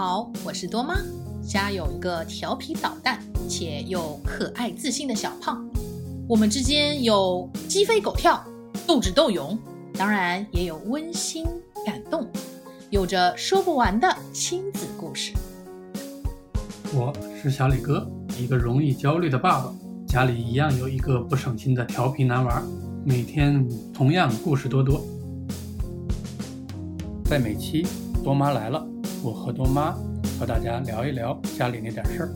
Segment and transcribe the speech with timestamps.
[0.00, 0.94] 好，我是多妈。
[1.42, 5.68] 家有一个调皮捣蛋且又可爱自信的小胖，
[6.28, 8.40] 我们之间有鸡飞狗跳、
[8.86, 9.58] 斗智斗勇，
[9.94, 11.44] 当然也有温馨
[11.84, 12.28] 感动，
[12.90, 15.32] 有着说不完的亲子故事。
[16.94, 19.74] 我是小李哥，一个容易焦虑的爸爸，
[20.06, 22.62] 家里一样有一个不省心的调皮男娃，
[23.04, 25.04] 每天同样故事多多。
[27.24, 27.84] 在每期
[28.22, 28.86] 多妈来了，
[29.22, 29.92] 我和多妈
[30.38, 32.28] 和大家聊一聊家里那点事儿。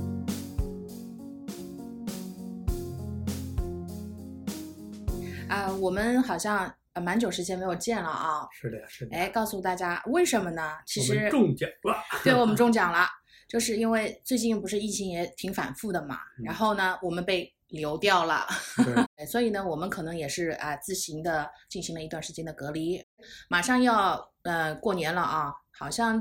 [5.48, 8.48] 啊、我们好像呃蛮久时间没有见了啊。
[8.50, 9.16] 是的呀，是的。
[9.16, 10.72] 哎，告诉大家为什么呢？
[10.86, 13.06] 其实中奖了， 对我们中奖了，
[13.48, 18.46] 就是因为最近不是疫情也挺反复的嘛，嗯然后呢，我们被流掉了。
[19.30, 23.00] 所以呢，我们可能也是啊、自行的进行了一段时间的隔离，
[23.48, 26.20] 马上要呃过年了啊，好像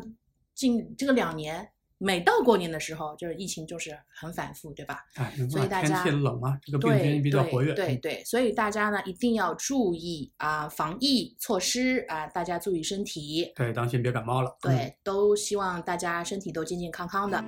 [0.61, 1.67] 近这个两年，
[1.97, 4.99] 每到过年的时候，就是疫情就是很反复，对吧？
[5.15, 7.73] 哎，所以大家，天气冷嘛，这个病对菌比较活跃。
[7.73, 13.51] 嗯对对对，所以大家呢一定要注意啊、防疫措施啊、大家注意身体。
[13.55, 14.55] 对，当心别感冒了。
[14.61, 17.43] 嗯，对，都希望大家身体都健健康康的。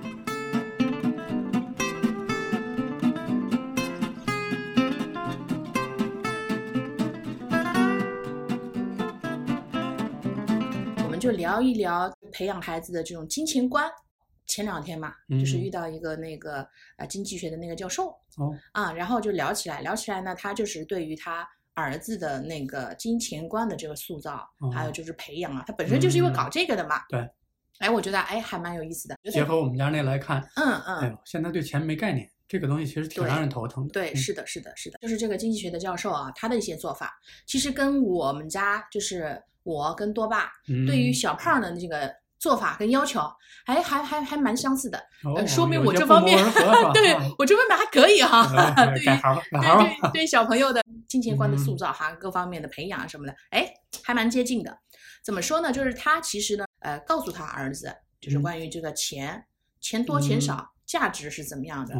[11.23, 13.89] 就聊一聊培养孩子的这种金钱观。
[14.45, 27.01] 前两天嘛，就是嗯遇到一个那个呃经济学的那个教授，哦，啊，然后就聊起来，聊起来呢，他就是对于他儿子的那个金钱观的这个塑造，还有哦就是培养啊，他本身就是因为嗯搞这个的嘛。
[27.07, 27.25] 对。
[27.79, 29.17] 哎，我觉得哎还蛮有意思的。
[29.31, 33.91] 结合我们家那来看，嗯嗯，哎呦，现在对钱没概念，这个东西其实挺让人头疼的。
[33.91, 37.11] 对，嗯是的，是的，是的，就是这个经济学的教授啊，他的一些做法，
[37.47, 40.51] 其实跟我们家就是我跟多爸
[40.85, 43.21] 对于嗯小胖的这个做法跟要求，
[43.65, 44.99] 还还还还蛮相似的。
[45.23, 46.37] 哦呃说明我这方面
[46.93, 48.43] 对啊我这方面还可以哈。
[48.77, 49.19] 哎对于改。
[49.49, 53.67] 对对对小朋友的金钱观的塑嗯造哈，各方面的培养什么的，哎，
[54.03, 54.77] 还蛮接近的。
[55.23, 55.71] 怎么说呢？
[55.71, 57.91] 就是他其实呢，呃，告诉他儿子，
[58.21, 59.43] 就是嗯关于这个钱，
[59.79, 61.95] 钱多钱嗯少，价值是怎么样的。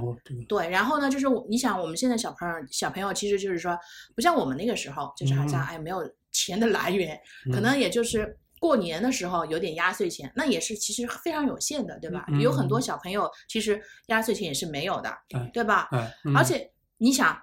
[0.48, 3.76] 对，然后呢，就是我你想，我们现在小朋友小朋友其实就是说，
[4.14, 7.20] 不像我们那个时候，就是好像嗯哎没有钱的来源，
[7.52, 12.26] 可嗯能也就是过年的时候有点压岁钱，那也是其实非常有限的，对吧？
[12.28, 15.90] 嗯有很多嗯小朋友其实压岁钱也是没有的，哎对吧？
[16.36, 17.36] 而且你想，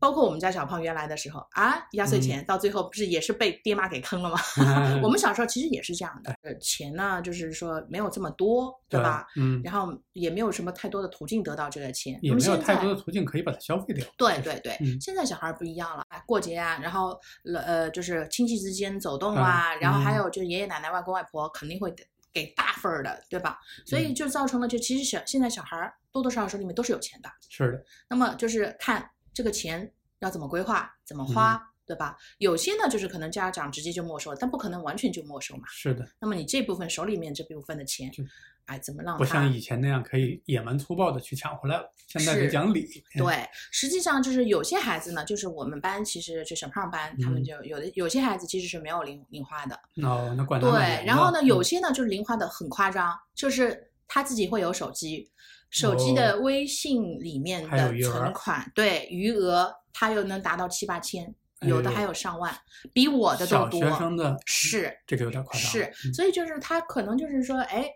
[0.00, 4.38] 包括我们家小胖原来的时候啊，压岁钱到最后不是也是被爹妈给坑了吗？
[4.66, 9.26] 哎 我们小时候其实也是这样的，呃，钱呢就是说没有这么多，对对吧？？
[9.36, 14.04] 嗯，然后也没有什么太多的途径得到这个钱，也没有太多的途径可以把它消费掉。
[14.16, 17.14] 对对对，嗯现在小孩儿不一样了，啊过节啊，然后
[17.54, 23.58] 呃就是亲戚之间走动啊，然后还嗯有就是爷爷奶奶、外公外婆肯定会给给大份儿的，对吧？
[23.84, 29.08] 所以嗯就造成了就其实小现在小孩儿多多少少手里面都是有钱的，是的，那么就是看
[29.40, 31.54] 这个钱要怎么规划，怎么花。
[31.54, 32.16] 嗯对吧？
[32.38, 35.64] 有些呢，就是可能家长直接就没收，但不可能完全就没收嘛。
[35.66, 38.22] 是的，那么你这部分手里面这部分的钱就，
[38.66, 42.88] 哎，怎么让不像以前那样可以野蛮粗暴的去抢回来了，现在得讲理。
[43.16, 49.74] 对，实际上就是有些孩子呢，就是我们班其实就小胖班，他们嗯就有的有些孩子其实是没有零零花的，
[50.06, 51.04] 哦，那管他对。
[51.04, 55.28] 然后呢，有些呢就是零花的很夸张，就是他自己会有手机，
[55.70, 62.54] 手机的微信里面的存款，对余额它又能达到七八千，有的还有上万，
[62.92, 63.80] 比我的都小多。
[63.80, 65.68] 学生的是这个有点夸张了。
[65.68, 67.88] 是，嗯所以就是他可能就是说，哎，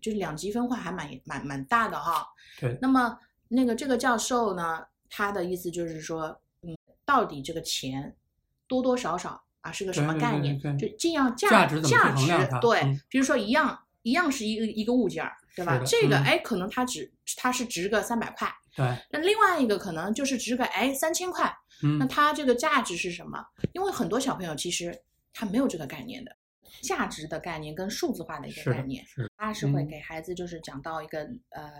[0.00, 2.26] 就是两极分化还蛮蛮蛮大的哈。
[2.58, 3.18] 对，那么
[3.48, 8.14] 那个这个教授呢，他的意思就是说，嗯，到底这个钱
[8.68, 10.56] 多多少少啊是个什么概念？
[10.58, 12.26] 对对就尽量价价值价值
[12.60, 21.44] 对嗯，比如说一样一样是一个一个物件儿，对吧这个哎，可能它只它是值个三百块，对，那另外一个可能就是值个哎三千块，
[21.98, 23.44] 那嗯，它这个价值是什么？
[23.72, 24.96] 因为很多小朋友其实
[25.32, 26.34] 他没有这个概念的，
[26.82, 29.04] 价值的概念跟数字化的一个概念，，
[29.36, 29.88] 他是会嗯。
[29.88, 31.20] 给孩子就是讲到一个
[31.50, 31.70] 呃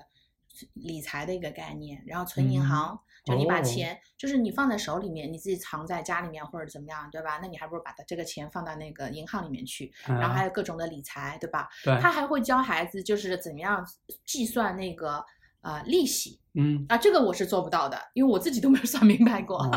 [0.75, 7.39] 理财的一个概念，然后存银嗯行，就你把哦钱就是你放在手里面，你自己藏在家里面或者怎么样，对吧？
[7.41, 11.69] 那你还不如把它这个钱放到那个银行里面去，然后还有有各种的理财，对吧？
[11.85, 13.87] 对，他还会教孩子就是怎么样
[14.25, 15.25] 计算那个
[15.61, 19.71] 呃利息嗯，啊，这个我是做不到的，因为我自己都没有算明白过。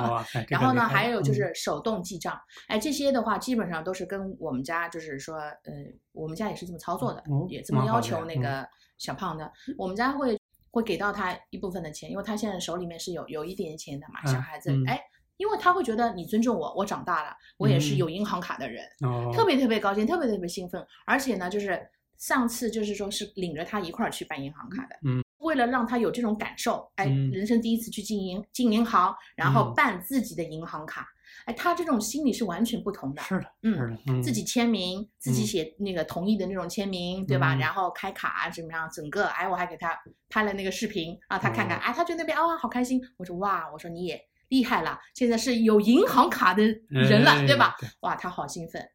[0.50, 2.36] 然后呢，还有就嗯是手动记账，
[2.68, 5.74] 哎，这些的话基本上都是跟我们家就是说，呃，
[6.14, 8.68] 我们家也是这么操作的，哦也这么要求那个
[8.98, 9.52] 小胖的。
[9.78, 10.36] 我们家会
[10.74, 14.84] 会给到他一部分的钱，因为他现在手里面是有有一点钱的嘛，小嗯孩子，嗯。
[14.88, 15.00] 哎，
[15.38, 17.98] 因为他会觉得你尊重我，我长大了，我也是嗯。
[17.98, 21.88] 有银行卡的人，哦，特别特别高兴，特别特别兴奋，而且呢，就是
[22.18, 27.30] 上次就是说是领着他一块儿去办银行卡的，嗯，为了让他有这种感受，哎，嗯。
[27.30, 29.74] 人生第一次去进银进银行，然后嗯。
[29.76, 31.08] 办自己的银行卡，
[31.46, 33.22] 哎，他这种心理是完全不同的。
[33.24, 37.56] 是的，嗯是的，嗯自己签名，自己嗯写那个同意的那种签名，对吧？
[37.56, 38.90] 嗯然后开卡怎么样？
[38.92, 39.98] 整个哎，我还给他
[40.30, 43.02] 拍了那个视频，啊他看看，哦哎，他觉得那边啊、好开心。
[43.18, 44.20] 我说哇，我说你也
[44.50, 47.76] 厉害了，现在是有银行卡的人了，哎对吧？
[48.02, 48.86] 哇，他好兴奋，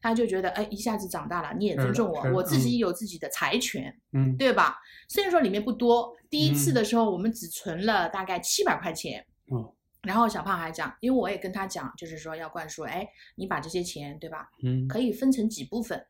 [0.00, 4.76] 他就觉得哎，一下子长大了，你也尊重我我自嗯己有自己的财权，嗯，对吧？
[5.08, 9.24] 虽然说里面不多，第一次嗯的时候我们只存了大概七百块钱。
[9.48, 9.72] 哦，
[10.06, 14.48] 然后小胖还讲，因为我也跟他讲，就是说要灌输，哎，你把这些钱，对吧？
[14.62, 16.06] 嗯，可以分成几部分。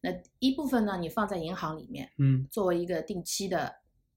[0.00, 3.74] 那一部分呢，你放在银行里面，嗯，作为一个定期的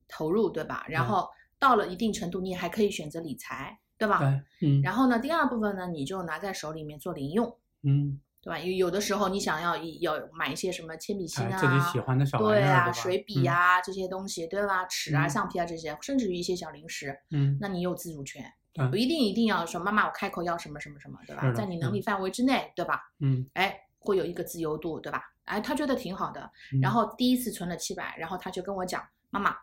[0.07, 0.85] 投入，对吧？
[0.87, 1.27] 然嗯后
[1.59, 4.19] 到了一定程度，你还可以选择理财，对吧？
[4.19, 8.59] 对，嗯，然后呢，第二部分呢，你就拿在手里面做零用，嗯，对吧？
[8.59, 14.85] 有有的时候你想要要买一些什么铅笔芯哎，啊，自己喜欢的小玩对啊，水笔，啊、这些东西，对吧？
[14.85, 18.43] 尺啊、嗯橡皮啊这些，甚至于一些小零食，嗯，那你有自主权，
[18.73, 21.51] 对不一定一定要说妈妈我开口要什么什么什么，对吧？
[21.53, 23.01] 在你能嗯力范围之内，对吧？
[23.19, 25.23] 嗯，哎，会有一个自由度，对吧？
[25.45, 26.41] 哎，他觉得挺好的。
[26.73, 29.55] 嗯然后第一次存了七百，然后他就跟我讲，妈妈，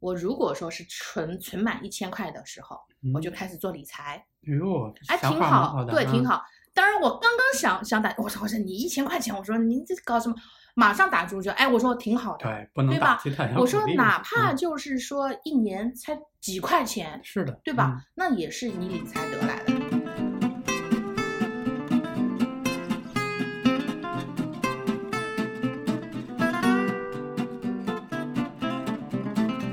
[0.00, 2.78] 我如果说是存存满一千块的时候，
[3.14, 6.26] 我就嗯开始做理财，哎呦，哎，挺好，对，挺嗯。
[6.26, 6.44] 好。
[6.74, 10.34] 当然，我刚刚想想打，我说我说你一千块钱，我说你这搞什么？
[10.78, 13.54] 马上打住就，哎，我说挺好的，对，不能对吧打击太阳。
[13.58, 17.98] 我说哪嗯怕就是说一年才几块钱，是的，对吧？
[18.14, 19.72] 那也是你理财得来的。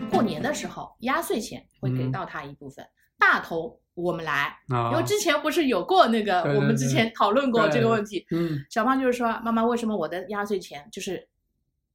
[0.10, 2.86] 过年的时候，压岁钱会给嗯到他一部分，
[3.24, 4.58] 大头我们来。
[4.92, 8.26] 因为之前不是有过那个，我们之前讨论过这个问题。
[8.32, 11.28] 嗯小胖就是说，妈妈，为什么我的压岁钱就是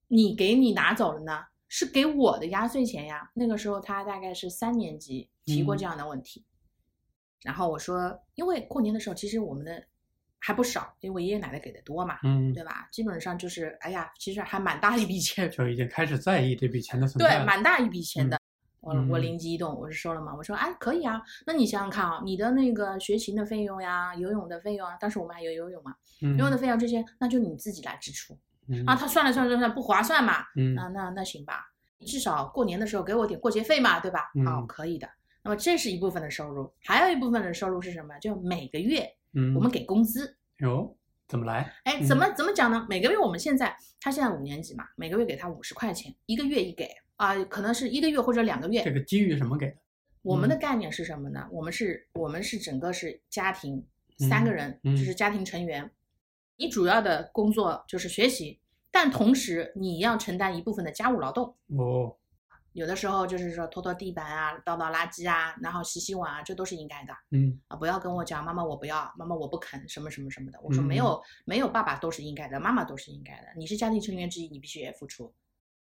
[0.09, 1.41] 你给你拿走了呢？
[1.69, 3.31] 是给我的压岁钱呀。
[3.35, 6.43] 那个时候他大概是三年级提过这样的问题，
[7.43, 9.85] 然后我说，因为过年的时候其实我们的
[10.39, 12.89] 还不少，因为我爷爷奶奶给的多嘛，嗯，对吧？
[12.91, 18.41] 基本上就是，哎呀，其实还蛮大一笔钱，就已经开始在意这笔钱的存在对，蛮大一笔钱的。
[18.81, 28.39] 我我嗯灵机一动，我是说了嘛，我说哎可以啊，那你想想看啊，你的那个学琴的费用呀，游泳的费用啊，当时我们还有游泳嘛，嗯游泳的费用这些，那就你自己来支出
[28.69, 28.95] 嗯啊。
[28.95, 31.73] 他算了算了算了，不划算嘛，嗯那那那行吧，
[32.07, 34.31] 至少过年的时候给我点过节费嘛，对吧？
[34.47, 35.09] 好，嗯可以的。
[35.43, 38.19] 那么这是一部分的收入，还有一部分的收入是什么？
[38.19, 40.37] 就每个月嗯，我们给工资。
[40.59, 40.95] 哟
[41.27, 41.73] 怎么来？
[41.85, 42.87] 哎，嗯怎么怎么讲呢？
[42.89, 46.89] 每个月我们现在他现在五年级嘛，每个月给他五十块钱，一个月一给
[47.19, 48.83] 啊、可能是一个月或者两个月。
[48.83, 49.77] 这个机遇什么给的？
[50.23, 51.49] 我们的嗯概念是什么呢？
[51.53, 53.85] 我们是，我们是整个是家庭
[54.19, 55.91] 三个嗯人，嗯就是家庭成员。
[56.57, 58.61] 你主要的工作就是学习，
[58.91, 61.57] 但同时你要承担一部分的家务劳动。
[61.77, 62.17] 哦，
[62.73, 67.77] 有的时候就是说拖拖地板啊、倒倒垃圾啊，然后洗洗碗啊，这都是应该的嗯啊！
[67.77, 70.61] 不要跟我讲妈妈我不要，妈妈我不肯，什么什么什么的。
[70.63, 73.49] 我说嗯没有，没有爸爸都是应该的，妈妈都是应该的。
[73.57, 75.33] 你是家庭成员之一，你必须也付出。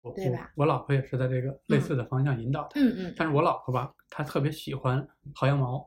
[0.04, 2.78] 我我对吧我老婆也是在这个类似的方向引导她。
[2.78, 5.84] 嗯嗯但是我老婆吧，她特别喜欢薅羊毛，啊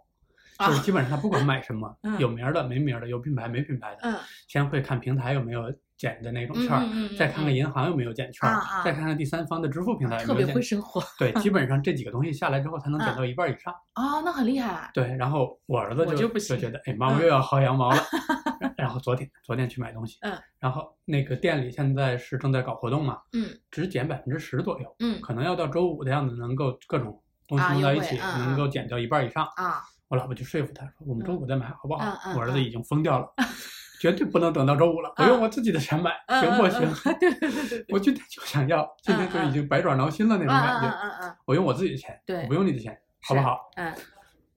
[0.59, 4.15] 就是基本上他不管买什么，嗯有名儿的没名儿的，有品牌没品牌的，嗯
[4.47, 5.63] 先会看平台有没有
[5.97, 6.69] 减的那种券
[7.17, 8.47] 再看看嗯银行有没有减券
[8.83, 10.55] 再看看第三方的支付平台有特别没有减。
[10.55, 13.73] 会生活对， 基本上这几个东西下来之后，才能减嗯到一半以上。
[13.95, 14.89] 哦，那很厉害。
[14.93, 17.97] 对，然后我儿子就我就觉得，哎，妈妈嗯又要薅羊毛了。
[18.77, 29.43] 然后昨天昨天去买东西，嗯，然后那个店里现在是正在搞活动嘛，嗯只减百分之十左右，嗯可能要到周五的样子，能够各种东西啊弄到一起，能够减掉一半以上。
[29.55, 32.17] 啊，我老婆就说服他说，我们周五再买好不好？
[32.35, 33.27] 我儿子已经疯掉了，
[33.99, 37.85] 绝对不能等到周五了，我用我自己的钱买，嗯行 不行？
[37.89, 41.35] 我今天就想要，今天就已经百爪挠心了那嗯种感觉。
[41.45, 43.59] 我用我自己的钱，对我不用你的钱，好不好？
[43.75, 43.93] 嗯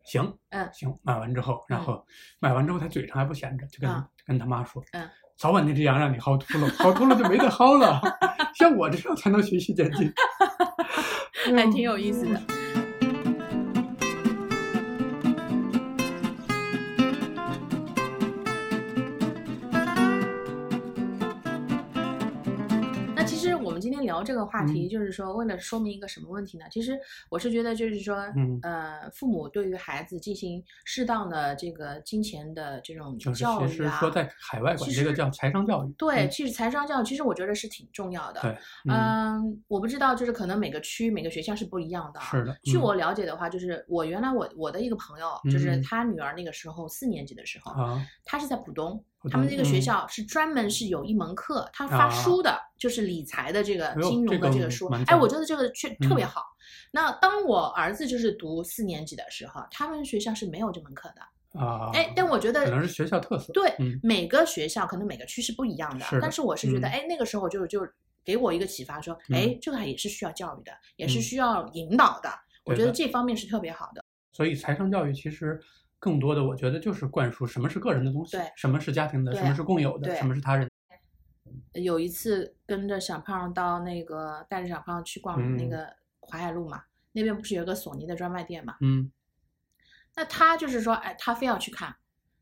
[0.05, 2.07] 行，嗯行，买完之后，然嗯后
[2.41, 8.01] 买完之后，他嘴上还不闲着，就跟、跟他妈说，嗯，早晚那只羊让你薅秃了，薅秃了就没得薅了，
[8.55, 10.13] 像我这样才能循序渐进，
[11.47, 12.60] 嗯，还挺有意思的。
[24.21, 24.89] 聊这个话题，嗯。
[24.91, 26.65] 就是说为了说明一个什么问题呢？
[26.71, 26.99] 其实
[27.31, 28.59] 我是觉得，就是说，嗯。
[28.63, 36.31] 呃，父母对于孩子进行适当的这个金钱的这种教育啊，其实说在海外管这个叫财商教育，对，嗯。
[36.31, 38.41] 其实财商教育其实我觉得是挺重要的。
[38.43, 38.51] 对，
[38.89, 42.27] 嗯，嗯，我不知道，就是可能每个区每个学校是不一样的啊。
[42.27, 42.59] 是的，嗯。
[42.65, 45.83] 据我了解的话，就是我原来我我的一个朋友，就是嗯。
[45.83, 52.11] 他女儿那个时候四年级的时候，啊，他是在浦东，他们那个学校是专门是有一门课，他发啊。
[52.11, 56.47] 书的，就是理财的这个金融的这个书，哎，我觉得这个确特别嗯好。
[56.91, 61.61] 那当我儿子就是读四年级的时候，他们学校是没有这门课的。
[61.61, 63.53] 啊，哎，但我觉得可能是学校特色。
[63.53, 67.87] 对，嗯每个学校可能每个区是不一样的，是的但是我是觉得，嗯哎，那个时候就就
[68.25, 72.31] 给我一个启发，说，嗯哎，这个还也是需要教育的，也是嗯需要引导的。
[72.65, 74.03] 我觉得这方面是特别好的。
[74.33, 75.61] 所以财商教育其实
[75.99, 80.71] 更多的，我觉得就是灌输什么是个人的东西对，什么是家庭的，什么是共有的，什么是他人。
[81.75, 88.77] 有一次跟着小胖到那个带着小胖去逛那嗯个淮海路嘛，那边不是有个索尼的专卖店嘛？
[88.81, 89.11] 嗯
[90.15, 91.95] 那他就是说，哎，他非要去看。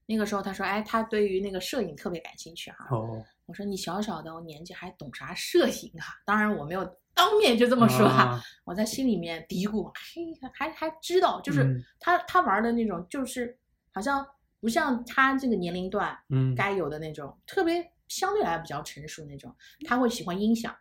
[0.07, 2.87] 那个时候他说，哎，他对于那个摄影特别感兴趣哈。
[2.91, 6.17] 哦，我说你小小的年纪还懂啥摄影啊？
[6.25, 13.55] 当然我没有当面就这么说哈，啊我在心里面嘀咕，嘿，还还知道，就是嗯他、他玩的那种，就是
[13.93, 14.27] 好像
[14.61, 19.55] 不像他这个年龄段嗯该有的那种，特别相对来比较成熟那种。
[19.87, 20.75] 他会喜欢音响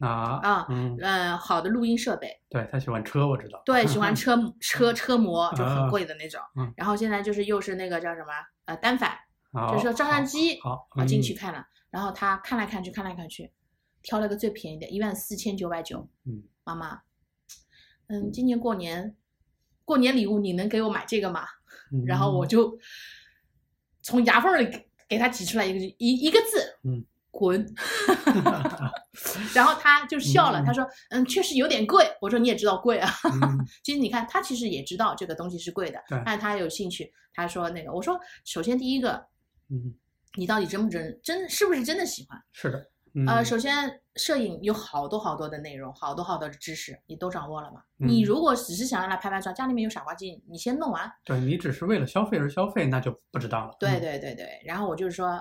[0.00, 0.08] 啊
[0.42, 3.62] 啊嗯，呃，好的录音设备，对他喜欢车，我知道。
[3.64, 6.40] 对，喜欢 车车车模，就很啊贵的那种。
[6.56, 8.32] 嗯然后现在就是又是那个叫什么
[8.64, 9.16] 呃单反，
[9.70, 13.52] 就是说照相机好，啊进去嗯看了，然后他看来看去看来看去，
[14.02, 16.08] 挑了个最便宜的，一万四千九百九。
[16.24, 17.00] 嗯，妈妈，
[18.08, 19.14] 嗯，今年过年
[19.84, 21.46] 过年礼物你能给我买这个吗？
[21.92, 22.78] 嗯然后我就
[24.02, 27.64] 从牙缝里给给他挤出来一个一一个字，嗯，滚。
[29.54, 32.04] 然后他就笑了，嗯他说，嗯，确实有点贵。
[32.20, 33.10] 我说你也知道贵啊。
[33.24, 37.12] 嗯 其实你看，他其实也知道这个东西是贵的，对但他有兴趣。
[37.32, 39.24] 他说那个，我说首先第一个，
[39.70, 39.94] 嗯，
[40.36, 42.40] 你到底真不真真是不是真的喜欢？
[42.52, 42.90] 是的。
[43.26, 47.80] 呃，嗯首先摄影有好多好多的内容，好多好多的知识，你都掌握了嘛？
[48.00, 51.10] 嗯你如果只是想要来拍拍照，家里面有傻瓜机，你先弄完。
[51.24, 53.76] 对你只是为了消费而消费，那就不知道了。
[53.78, 55.40] 对嗯，对对对，然后我就是说，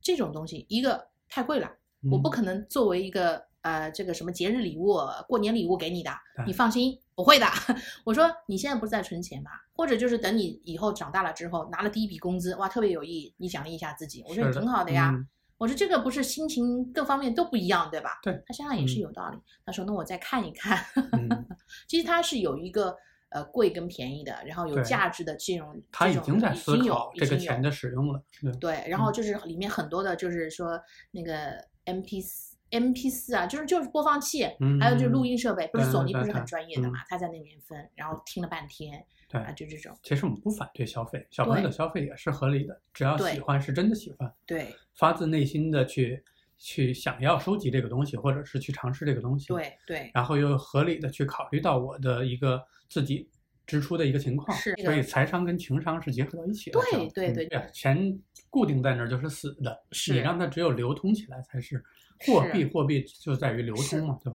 [0.00, 1.70] 这种东西一个太贵了，
[2.10, 4.98] 我不嗯可能作为一个呃这个什么节日礼物、
[5.28, 6.10] 过年礼物给你的，
[6.44, 7.46] 你放心，我会的。
[8.04, 9.52] 我说你现在不是在存钱嘛？
[9.72, 15.12] 或者就是等你以后长大了之后拿了第一笔工资，哇，特别有意义，你奖励一下自己，我觉得是挺好的呀。
[15.14, 18.18] 嗯我说这个不是心情各方面都不一样，对吧？
[18.22, 19.38] 对他想想也是嗯有道理。
[19.64, 20.84] 他说那我再看一看。
[21.12, 21.28] 嗯
[21.88, 22.94] 其实他是有一个
[23.30, 28.22] 呃贵跟便宜的，然后有价值的金融，他已经在思有这个钱的使用了。
[28.40, 31.52] 对，对，然后嗯就是里面很多的，就是说那个
[31.84, 34.44] MP 四、MP 四啊，就是就是播放器，
[34.80, 37.00] 还有就是录嗯音设备，不是索尼不是很专业的嗯嘛？
[37.08, 46.22] 他在那边分，然后听了半天对啊，就这种，其实我们不反对消费，小朋友的消费也是合理的，只要喜欢是真的喜欢，对发自内心的去
[46.56, 53.28] 去想要收集这个东西，或者是去尝试这个东西，，对对然后又合理的去考虑到我的一个自己
[53.66, 56.80] 支出的一个情况，是所以财商跟情商是结合到一起的。
[57.14, 58.18] 对对对钱
[58.48, 61.82] 固定在那儿就是死的，是你让它只有流通起来才是
[62.20, 64.36] 货币，货币就在于流通嘛，对吧？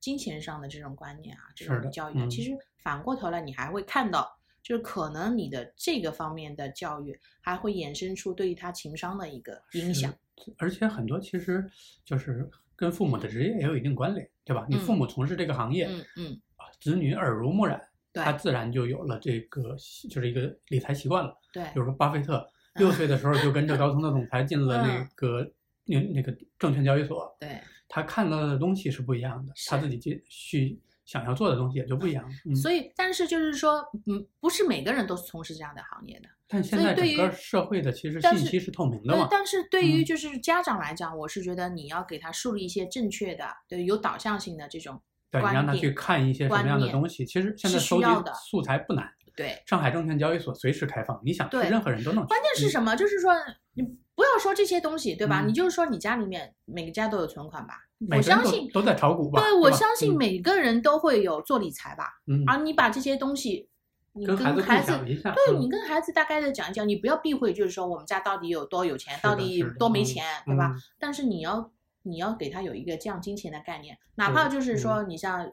[0.00, 10.14] 金钱上的这种观念啊，这种教育其实反过头来你还会看到，就是可能你的这个方面的教育还会衍生出对于他情商的一个影响。
[10.56, 11.68] 而且很多其实
[12.04, 14.64] 就是跟父母的职业也有一定关联，对吧？
[14.68, 17.82] 你父母从事这个行业，嗯嗯，啊子女耳濡目染，
[18.12, 19.76] 对他自然就有了这个
[20.08, 21.36] 就是一个理财习惯了。
[21.52, 25.52] 对比如说巴菲特六岁的时候就跟着高通的总裁进了那嗯个
[25.88, 27.60] 那那个证券交易所，对。
[27.88, 32.22] 他看到的东西是不一样的，他自己去去想要做的东西也就不一样。
[32.44, 36.28] 嗯，所以，但是就是说，嗯，不是每个人都是从事这样的行业的。
[36.46, 47.24] 但现在整个于社会的其实信息是透明的嘛，，但是对于嗯就是家长来讲，我是觉得你要给他树立一些正确的、对有导向性的这种对，你让他去看一些什么样的东西。
[47.24, 49.62] 其实现在收集的素材不难，对。
[49.66, 52.28] 上海证券交易所随时开放，你想去，对任何人都能去。
[52.28, 52.94] 关键是嗯什么？
[52.96, 53.32] 就是说，
[53.74, 53.82] 你
[54.18, 55.42] 不要说这些东西，对吧？
[55.42, 57.84] 嗯你就是说你家里面每个家都有存款吧？
[58.10, 59.40] 我相信，都在炒股吧？
[59.40, 62.20] 对我相信嗯每个人都会有做理财吧。
[62.26, 63.68] 嗯，而你把这些东西，
[64.14, 70.72] 你跟孩子对你跟孩子大概的讲一讲，你不要避讳，就是说我们家到底有多有钱，到底多没钱，对吧？
[70.74, 71.70] 嗯但是你要
[72.02, 75.52] 你要给他有一个这样金钱的概念，哪怕就是嗯说你像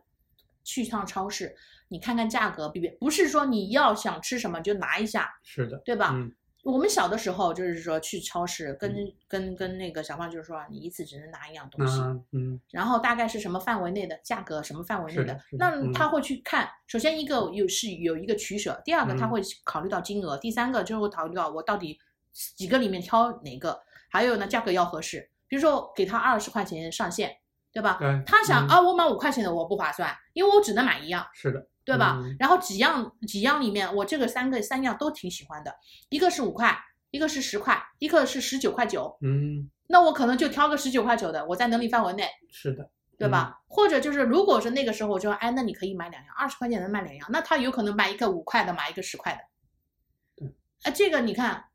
[0.63, 1.55] 去趟超市，
[1.89, 6.09] 你看看价格，比比不是说你要想吃什么就拿一下，是的，对吧？
[6.15, 6.31] 嗯
[6.65, 9.13] 我们小的时候就是说去超市，跟、嗯。
[9.27, 12.59] 跟跟那个小胖就是说你一次只能拿一样东西，那嗯。
[12.71, 19.29] 然后大概是什么范围内的价格，什么范围内的那他会去看，首先一个有是有一个取舍，第二个他嗯。
[19.29, 21.99] 会考虑到金额，第三个就会考虑到我到底
[22.33, 23.79] 几个里面挑哪个，
[24.09, 27.37] 还有呢价格要合适，比如说给他二十块钱上限，
[27.71, 27.99] 对吧？
[28.25, 32.19] 他想啊，我买五块钱的我不划算，因为我只能买一样，是的，对吧？
[32.23, 35.73] 嗯然后几样几样里面，我这个三个三样都挺喜欢的，
[36.09, 36.75] 一个是五块，
[37.11, 42.89] 一个是十块，一个是十九块九，嗯那我可能就挑个十九块九的，我在能力范围内，是的，
[43.19, 43.61] 对吧？
[43.67, 49.41] 或者就是如果是那个时候，我就说，哎，那你可以买两样，二十块钱能买两样，那他有可能买一个五块的，买一个十块的。
[50.35, 50.51] 对，
[50.81, 51.65] 哎，这个你看，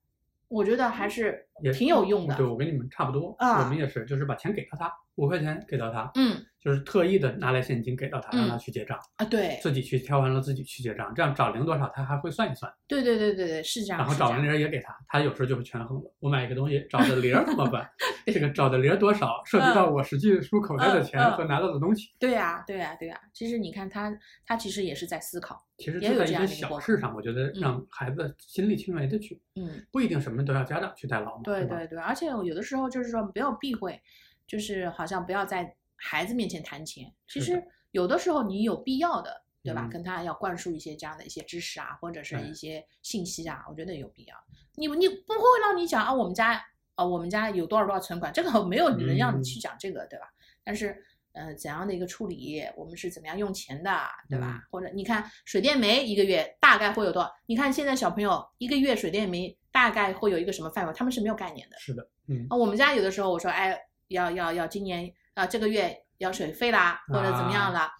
[0.48, 2.34] 我觉得还是也挺有用的。
[2.36, 13.98] 对，我跟你们差不多，啊我们也是，就是把钱给到他，五块钱给到他，嗯就是特意的拿来现金给到他，嗯让他去结账，啊，对，自己去挑完了自己去结账，这样找零多少他还会算一算，对对对对对，是这样。
[13.98, 17.88] 然后找完零儿也给他，他有时候就会权衡了，我买一个东西找的零儿怎么办？
[18.26, 22.10] 这个找的零儿多少，涉及到我实际输口袋的钱和拿到的东西。
[22.18, 24.12] 对呀、对呀、对呀、其实你看他，
[24.46, 25.64] 他其实也是在思考。
[25.78, 31.49] 其实就在一些小事上，我觉得嗯让孩子亲力亲为的去，嗯，不一定什么都要家长去代劳嘛，吧？
[31.58, 34.00] 对对对，而且有的时候就是说不要避讳，
[34.46, 37.12] 就是好像不要在孩子面前谈钱。
[37.26, 39.86] 其实有的时候你有必要的，对吧？
[39.86, 44.34] 嗯跟他要灌输一些这样的一些知识啊，或者是一些信息啊，我觉得有必要。
[44.76, 46.62] 你你不会让你讲啊，我们家
[46.94, 50.26] 啊，我们家有多少多少存款，这个没有人让你嗯去讲这个，对吧？
[50.64, 51.04] 但是。
[51.32, 52.60] 呃，怎样的一个处理？
[52.76, 53.96] 我们是怎么样用钱的，
[54.28, 54.56] 对吧？
[54.56, 57.32] 嗯或者你看水电煤一个月大概会有多少？
[57.46, 60.92] 你看现在小朋友一个月水电煤大概会有一个什么范围？
[60.92, 61.76] 他们是没有概念的。
[61.78, 67.92] 是的，嗯，啊，我们家有的时候我说，哎，要要要今年啊这个月要水费啦，或者怎么样啦。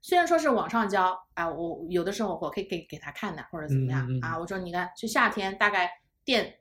[0.00, 4.38] 虽然说是网上交啊，我有的时候我可以给给他看的，或者怎么样、嗯嗯嗯啊。
[4.38, 5.90] 我说你看，就夏天大概
[6.24, 6.54] 电、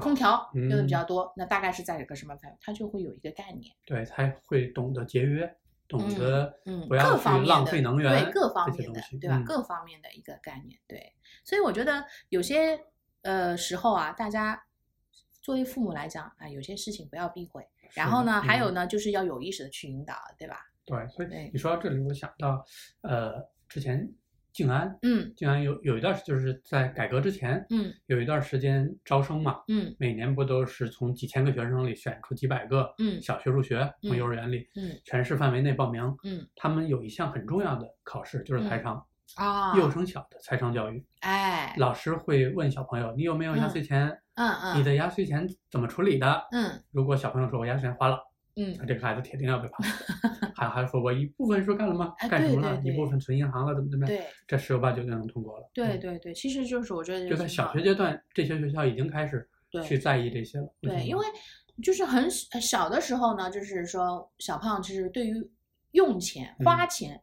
[0.00, 3.74] 空调用的比嗯较多，那大概是在一个什么范围，他就会有一个概念。
[3.84, 5.52] 对，他会懂得节约，
[5.88, 9.36] 懂嗯得嗯，不要去各方面的浪费能源，对各方面的对吧？
[9.36, 11.12] 嗯各方面的一个概念，对。
[11.44, 12.80] 所以我觉得有些
[13.26, 14.62] 呃时候啊，大家
[15.42, 17.66] 作为父母来讲啊，有些事情不要避讳。
[17.94, 18.74] 然后呢，还有嗯。
[18.74, 20.56] 呢，就是要有意识的去引导，对吧？
[20.84, 22.64] 对，所以你说到这里，我想到，
[23.02, 24.08] 呃，之前
[24.52, 25.32] 静安，嗯。
[25.36, 27.92] 静安有有一段时就是在改革之前，嗯。
[28.06, 29.94] 有一段时间招生嘛，嗯。
[29.98, 33.20] 每年不都是从几千个学生里选出几百个，嗯。
[33.22, 34.98] 小学入学，从嗯幼儿园里，嗯。
[35.04, 36.46] 全市范围内报名，嗯。
[36.54, 38.82] 他们有一项很重要的考试，就是财嗯。
[38.82, 44.08] 商，啊，幼升小的财商教育，哎，老师会问小朋友，你有没有压岁钱？
[44.34, 46.46] 嗯嗯，你的压岁钱怎么处理的？
[46.52, 48.18] 嗯如果小朋友说我压岁钱花了，
[48.56, 49.78] 嗯那这个孩子铁定要被罚。
[50.54, 52.14] 还还说我一部分说干了吗？
[52.18, 52.80] 哎干什么了？
[52.82, 54.16] 一部分存银行了，怎么怎么样？
[54.16, 55.64] 对这十有八九就能通过了。
[55.66, 60.74] 嗯对对对，其实就是我觉得就在小学阶段，这些学校已经开始对去在意这些了。
[60.80, 61.26] 对，因为
[61.82, 65.34] 就是很小小的时候呢，就是说小胖就是对于
[65.92, 67.22] 用钱、花嗯钱，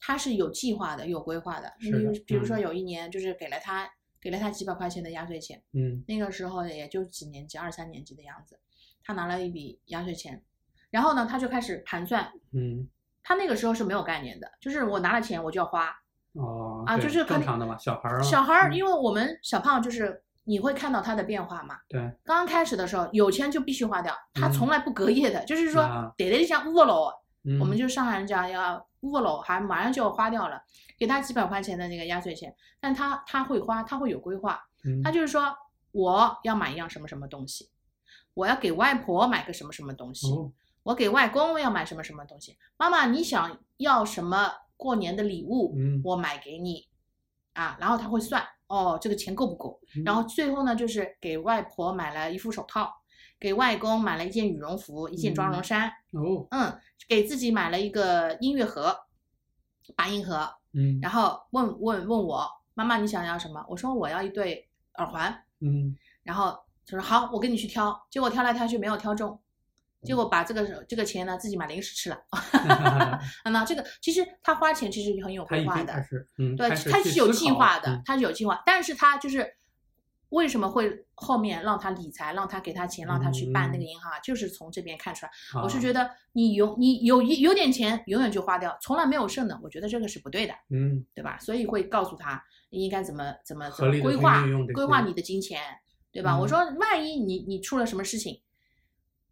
[0.00, 1.72] 他是有计划的、有规划的。
[1.80, 3.88] 是的比如比如说嗯有一年就是给了他
[4.20, 8.58] 给了他几百块钱的压岁钱，嗯那个时候也就几年级，二三年级的样子，
[9.04, 10.42] 他拿了一笔压岁钱，
[10.90, 12.32] 然后呢，他就开始盘算。
[12.52, 12.88] 嗯
[13.22, 15.94] 他那个时候是没有概念的，就是我拿了钱我就要花。
[16.32, 21.76] 哦啊就是正常的嘛，小孩儿啊小孩儿，嗯因为我们小胖就是你会看到他的变化嘛。
[21.88, 27.10] 对刚刚开始的时候，有钱就必须花掉，他嗯从来不隔夜的，就是说啊得了一下窝喽，
[27.44, 30.62] 嗯我们就上海人讲要窝喽，还马上就要花掉了，
[30.98, 35.02] 给他几百块钱的那个压岁钱，但他他会花，他会有规划，嗯。
[35.02, 35.54] 他就是说
[35.92, 37.70] 我要买一样什么什么东西，
[38.34, 40.52] 我要给外婆买个什么什么东西，哦。
[40.84, 46.88] 我给外公要买什么什么东西，妈妈你想要什么过年的礼物，嗯我买给你，
[47.52, 50.02] 啊，然后他会算哦这个钱够不够，嗯。
[50.04, 52.97] 然后最后呢，就是给外婆买了一副手套，
[53.40, 55.64] 给外公买了一件羽绒服，一件妆容嗯。
[55.64, 56.46] 衫，哦。
[56.50, 58.96] 嗯，给自己买了一个音乐盒，
[59.94, 60.98] 八音盒，嗯。
[61.00, 63.64] 然后问问问我妈妈你想要什么？
[63.68, 65.96] 我说我要一对耳环，嗯。
[66.22, 69.40] 然后他说好，我跟你去挑，结果挑来挑去没有挑中。
[70.04, 72.16] 结果把这个这个钱呢，自己买零食吃了。
[72.30, 75.92] 啊，那这个其实他花钱其实很有规划的，
[76.56, 79.57] 对，他是有计划的嗯，他是有计划，但是他就是
[80.30, 85.32] 为什么会后面让他理财，让他给他钱，让他去办那个嗯银行啊，就是从这边看出来。
[85.54, 91.38] 啊我是觉得你有你有一有点钱，永远就花掉，从来没有剩的，我觉得这个是不对的，嗯对吧？
[91.38, 95.60] 所以会告诉他你应该怎么怎么怎么规划规划你的金钱，
[96.12, 96.38] 对吧？
[96.38, 98.40] 我嗯说万一你你出了什么事情。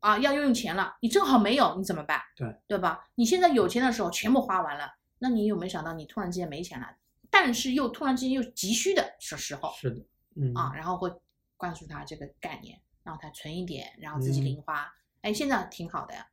[0.00, 2.20] 啊，要用钱了，你正好没有，你怎么办？
[2.36, 3.08] 对对吧？
[3.16, 4.84] 你现在有钱的时候全部花完了，
[5.18, 6.86] 那你有没有想到你突然之间没钱了，
[7.28, 10.00] 但是又突然之间又急需的时时候是的
[10.36, 11.10] 嗯啊，然后会
[11.56, 16.26] 灌输他这个概念，让他存一点，然后自己嗯零花，哎，现在挺好的呀，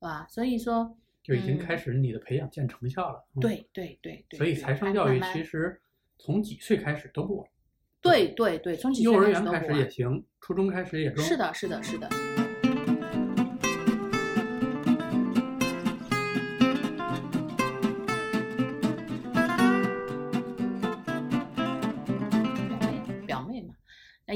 [0.00, 0.26] 对吧？
[0.28, 3.24] 所以说，就已经开嗯始你的培养见成效了。
[3.36, 5.80] 嗯对对对对，所以财商教育其实
[6.18, 7.48] 从几岁开始都不晚，
[8.00, 11.24] 对对对，从几岁幼儿园开始也行，初中开始也中。
[11.24, 12.08] 是的，是的，是的。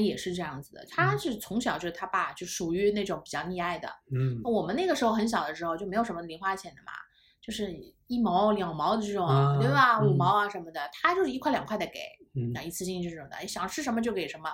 [0.05, 0.85] 也是这样子的。
[0.89, 3.89] 他嗯是从小就是他爸就属于那种比较溺爱的。
[4.11, 6.91] 嗯我们那个时候很小的时候就没有什么零花钱的嘛，
[7.41, 7.73] 就是
[8.07, 9.99] 一毛两毛的这种，啊对吧？
[9.99, 11.99] 嗯五毛啊什么的，他就是一块两块的给，
[12.35, 14.49] 嗯那一次性这种的，想吃什么就给什么，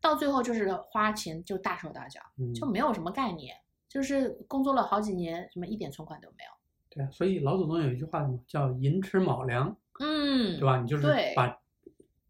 [0.00, 3.54] 到最后就是花钱就大手大脚，嗯，就没有什么概念。
[3.88, 6.50] 就是工作了好几年，什么一点存款都没有。
[6.90, 10.78] 对啊，所以老祖宗有一句话嘛，叫“寅吃卯粮”，嗯，对吧？
[10.80, 11.56] 你就是把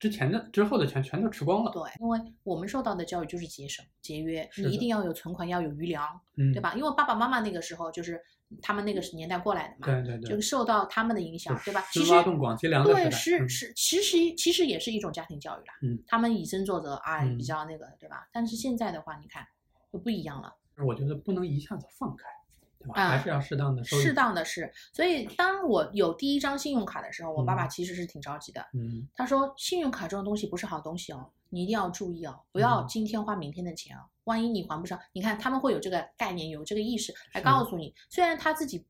[0.06, 6.60] 之前的、之后的钱全都吃光了，对，因为我们受到的教育就是节省、节约，你一定要有存款，要有余粮，嗯，对？
[6.60, 6.74] 吧？
[6.74, 8.20] 因为爸爸妈妈那个时候就是
[8.62, 11.84] 他们那个年代过来的嘛，对对对，就受到他们的影响，对吧？
[11.90, 15.74] 其实深挖洞广积粮对，是是，其实其实也是一种家庭教育啦。
[15.82, 18.28] 嗯，他们以身作则啊，嗯比较那个，对吧？
[18.32, 19.44] 但是现在的话，你看
[19.92, 20.52] 就不一样了。
[20.86, 22.24] 我觉得不能一下子放开，
[22.86, 23.02] 对吧？
[23.02, 28.64] 啊还是要适当的收适，当的是，所以当我有第一张信用卡的时候，我爸爸嗯其实是挺着急的。
[28.72, 34.00] 嗯他说：“信用卡这种东西不是好东西哦，你一定要注意哦，不要嗯今天花明天的钱哦。
[34.24, 37.94] 万一你还不上，你看他们会有这个概念，有这个意识来告诉你。
[38.10, 38.84] 虽然他自己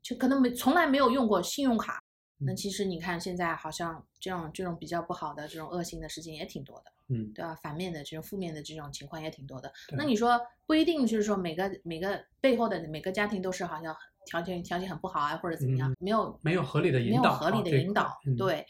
[0.00, 2.02] 就可能没从来没有用过信用卡，
[2.38, 7.54] 那嗯其实你看现在好像这种这种比较不好的这种恶性的事情也挺多的，嗯，对吧？
[7.56, 9.72] 反面的这种负面的这种情况也挺多的。
[9.96, 13.94] 那你说不一定就是说每个每个背后的每个家庭都是好像
[14.26, 18.66] 条件条件很不好啊，或者怎么样，嗯没有没有合理的引导没有，合理的引导，嗯对，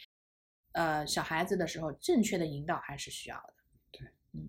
[0.72, 3.54] 呃，小孩子的时候正确的引导还是需要的。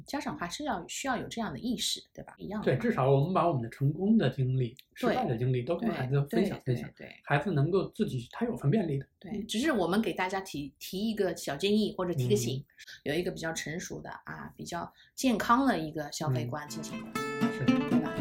[0.05, 2.33] 家长还是要需要有这样的意识，对吧？
[2.37, 12.65] 一样的对，至少我们把我们的成功的经历、失败的经历都跟孩子分享分享，对对孩子能够自己他有分辨力的，对，只是我们给大家提提一个小建议或者提个嗯醒，
[13.03, 17.13] 有一个比较成熟的啊，比较健康的一个消费嗯观、金钱观，
[17.53, 18.11] 是对吧？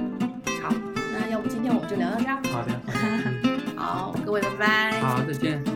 [0.63, 0.75] 好，
[1.13, 2.43] 那要不今天我们就聊到这儿。
[2.45, 5.01] 好的， 好，各位拜拜。
[5.01, 5.68] 好，再见。